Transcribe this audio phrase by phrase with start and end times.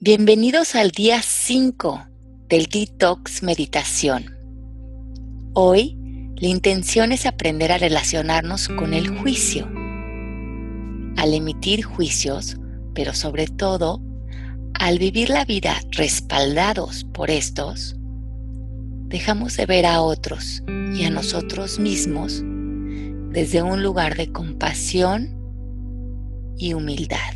[0.00, 2.06] Bienvenidos al día 5
[2.48, 4.26] del Detox Meditación.
[5.54, 5.98] Hoy
[6.36, 9.68] la intención es aprender a relacionarnos con el juicio.
[11.16, 12.56] Al emitir juicios,
[12.94, 14.00] pero sobre todo
[14.74, 17.96] al vivir la vida respaldados por estos,
[19.08, 20.62] dejamos de ver a otros
[20.94, 22.44] y a nosotros mismos
[23.32, 25.36] desde un lugar de compasión
[26.56, 27.34] y humildad.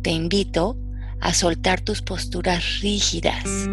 [0.00, 0.78] Te invito
[1.24, 3.66] a soltar tus posturas rígidas.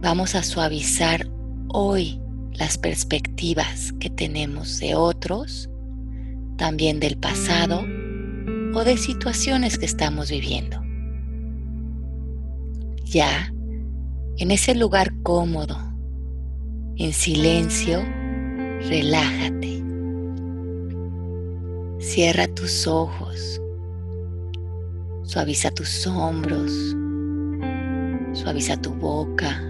[0.00, 1.26] Vamos a suavizar
[1.66, 2.20] hoy
[2.52, 5.68] las perspectivas que tenemos de otros,
[6.56, 7.84] también del pasado
[8.72, 10.80] o de situaciones que estamos viviendo.
[13.06, 13.52] Ya,
[14.38, 15.76] en ese lugar cómodo,
[16.96, 18.04] en silencio,
[18.88, 19.82] relájate.
[21.98, 23.60] Cierra tus ojos
[25.30, 26.72] Suaviza tus hombros,
[28.32, 29.62] suaviza tu boca,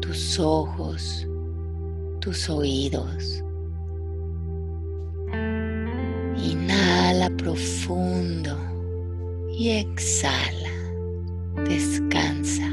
[0.00, 1.28] tus ojos,
[2.18, 3.44] tus oídos.
[6.38, 8.56] Inhala profundo
[9.50, 10.72] y exhala.
[11.68, 12.70] Descansa.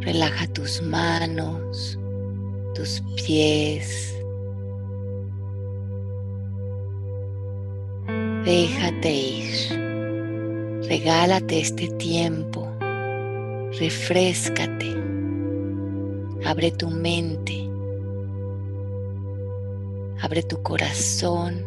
[0.00, 1.96] Relaja tus manos,
[2.74, 4.12] tus pies,
[8.44, 10.88] Déjate ir.
[10.88, 12.68] Regálate este tiempo.
[13.78, 14.96] Refrescate.
[16.44, 17.68] Abre tu mente.
[20.20, 21.64] Abre tu corazón.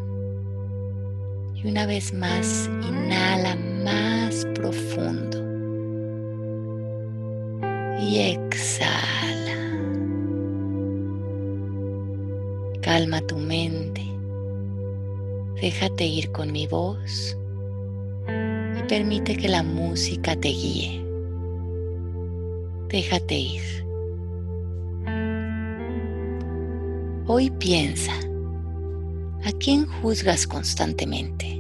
[1.56, 5.38] Y una vez más, inhala más profundo.
[8.02, 8.65] Y exhala.
[15.66, 17.36] Déjate ir con mi voz
[18.28, 21.04] y permite que la música te guíe.
[22.88, 23.64] Déjate ir.
[27.26, 28.14] Hoy piensa,
[29.44, 31.60] ¿a quién juzgas constantemente?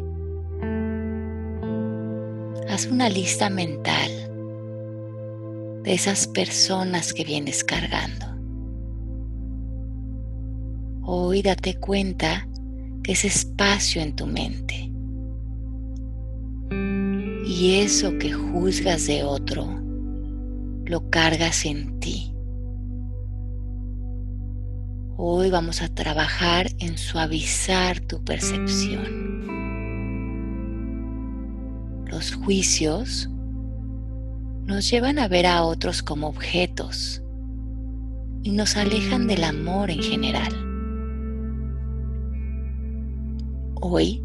[2.70, 4.12] Haz una lista mental
[5.82, 8.28] de esas personas que vienes cargando.
[11.02, 12.48] Hoy date cuenta
[13.08, 14.92] ese espacio en tu mente.
[17.46, 19.68] Y eso que juzgas de otro,
[20.86, 22.32] lo cargas en ti.
[25.18, 29.26] Hoy vamos a trabajar en suavizar tu percepción.
[32.08, 33.30] Los juicios
[34.66, 37.22] nos llevan a ver a otros como objetos
[38.44, 40.65] y nos alejan del amor en general.
[43.88, 44.24] Hoy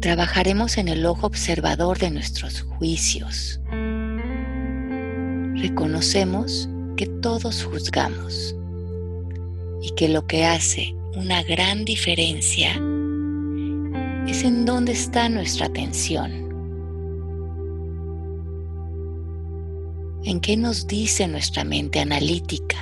[0.00, 3.60] trabajaremos en el ojo observador de nuestros juicios.
[5.54, 8.56] Reconocemos que todos juzgamos
[9.82, 12.72] y que lo que hace una gran diferencia
[14.26, 16.32] es en dónde está nuestra atención.
[20.24, 22.78] ¿En qué nos dice nuestra mente analítica?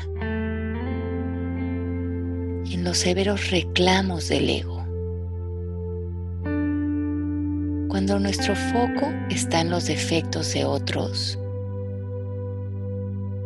[2.70, 4.73] En los severos reclamos del ego
[8.04, 11.38] Cuando nuestro foco está en los defectos de otros,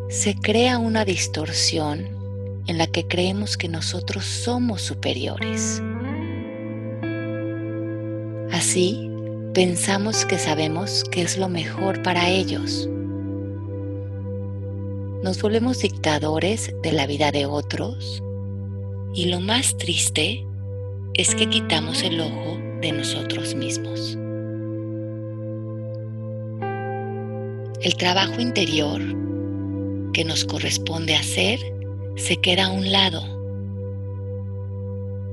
[0.08, 2.08] se crea una distorsión
[2.66, 5.80] en la que creemos que nosotros somos superiores.
[8.50, 9.08] Así,
[9.54, 12.88] pensamos que sabemos qué es lo mejor para ellos.
[15.22, 18.24] Nos volvemos dictadores de la vida de otros
[19.14, 20.44] y lo más triste
[21.14, 24.18] es que quitamos el ojo de nosotros mismos.
[27.80, 29.00] El trabajo interior
[30.12, 31.60] que nos corresponde hacer
[32.16, 33.22] se queda a un lado.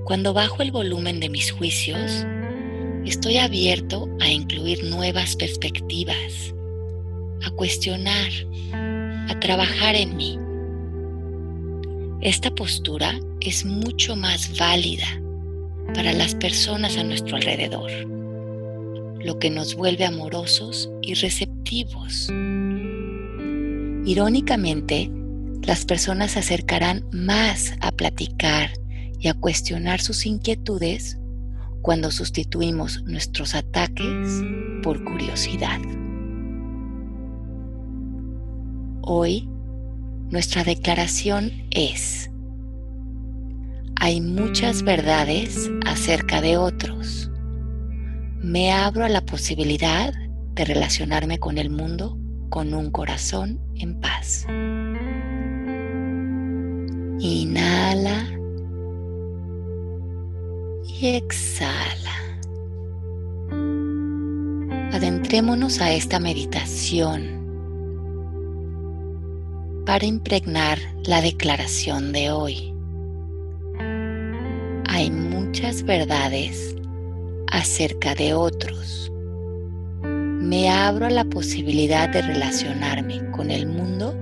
[0.06, 2.25] Cuando bajo el volumen de mis juicios,
[3.06, 6.53] estoy abierto a incluir nuevas perspectivas,
[7.44, 8.30] a cuestionar,
[8.74, 10.38] a trabajar en mí.
[12.21, 15.07] Esta postura es mucho más válida
[15.94, 17.92] para las personas a nuestro alrededor
[19.25, 21.55] lo que nos vuelve amorosos y receptivos.
[24.06, 25.12] Irónicamente,
[25.63, 28.69] las personas se acercarán más a platicar
[29.19, 31.18] y a cuestionar sus inquietudes
[31.81, 34.44] cuando sustituimos nuestros ataques
[34.83, 35.80] por curiosidad.
[39.01, 39.48] Hoy,
[40.30, 42.31] nuestra declaración es,
[44.00, 47.31] Hay muchas verdades acerca de otros.
[48.42, 50.13] Me abro a la posibilidad
[50.56, 52.18] de relacionarme con el mundo
[52.50, 54.46] con un corazón en paz.
[57.19, 58.28] Inhala
[60.88, 62.12] y exhala.
[64.94, 67.36] Adentrémonos a esta meditación
[69.86, 72.74] para impregnar la declaración de hoy.
[74.88, 76.75] Hay muchas verdades
[77.52, 79.12] acerca de otros.
[80.45, 84.15] Me abro a la posibilidad de relacionarme con el mundo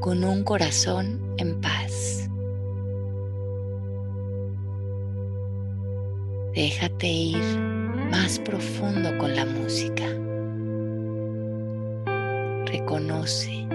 [0.00, 2.30] con un corazón en paz.
[6.54, 7.58] Déjate ir
[8.12, 10.04] más profundo con la música.
[12.66, 13.66] Reconoce,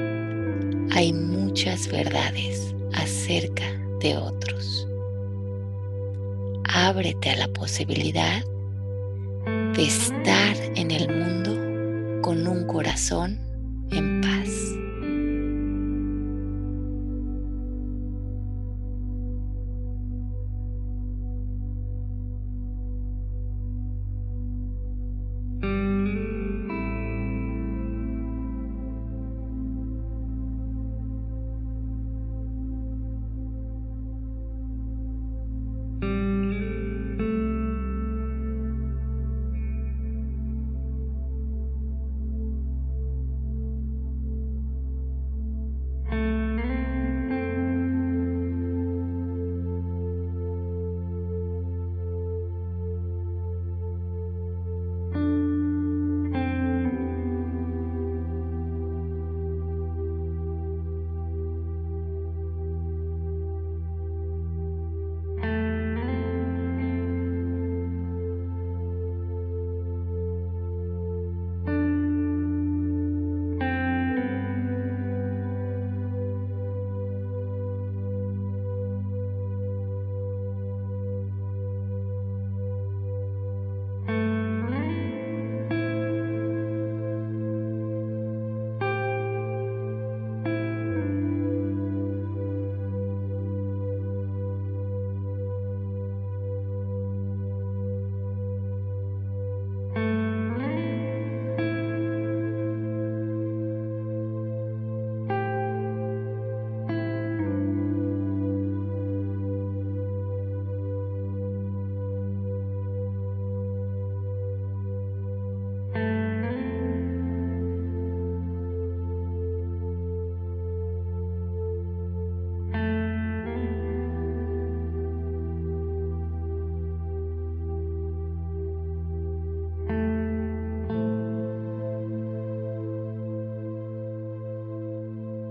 [0.92, 3.66] hay muchas verdades acerca
[4.00, 4.88] de otros.
[6.64, 8.49] Ábrete a la posibilidad
[9.80, 13.40] de estar en el mundo con un corazón
[13.92, 14.89] en paz.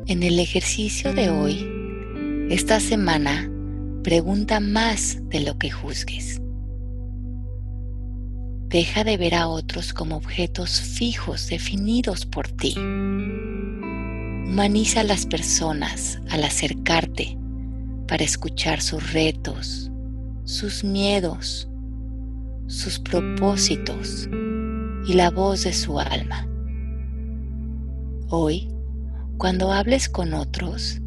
[0.08, 1.68] En el ejercicio de hoy,
[2.48, 3.46] esta semana,
[4.02, 6.40] pregunta más de lo que juzgues.
[8.68, 12.72] Deja de ver a otros como objetos fijos definidos por ti.
[14.48, 17.36] Humaniza a las personas al acercarte
[18.08, 19.90] para escuchar sus retos,
[20.44, 21.68] sus miedos,
[22.66, 24.26] sus propósitos
[25.06, 26.48] y la voz de su alma.
[28.30, 28.70] Hoy,
[29.38, 31.00] cuando hables con otros,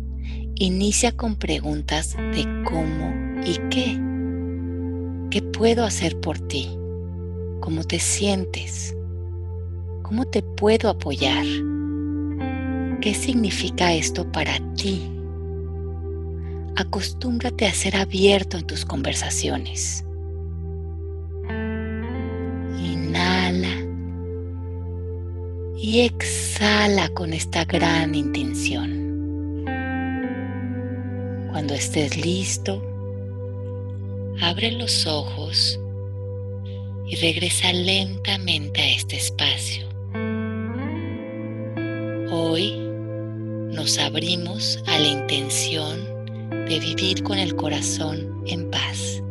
[0.55, 3.13] inicia con preguntas de cómo
[3.45, 3.99] y qué.
[5.29, 6.69] ¿Qué puedo hacer por ti?
[7.59, 8.95] ¿Cómo te sientes?
[10.01, 11.45] ¿Cómo te puedo apoyar?
[13.01, 15.11] ¿Qué significa esto para ti?
[16.77, 20.05] Acostúmbrate a ser abierto en tus conversaciones.
[25.81, 29.65] Y exhala con esta gran intención.
[31.49, 32.83] Cuando estés listo,
[34.41, 35.79] abre los ojos
[37.07, 39.89] y regresa lentamente a este espacio.
[42.29, 42.77] Hoy
[43.73, 46.05] nos abrimos a la intención
[46.69, 49.23] de vivir con el corazón en paz.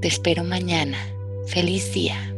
[0.00, 0.98] Te espero mañana.
[1.46, 2.32] Feliz día.